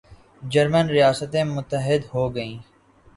German 0.43 0.85
ریاستیں 0.89 1.43
متحد 1.45 2.01
ہوگئیں 2.13 2.57